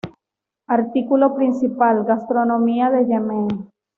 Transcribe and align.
Artículo 0.65 1.35
principal: 1.35 2.05
"Gastronomía 2.05 2.89
de 2.89 3.05
Yemen". 3.05 3.69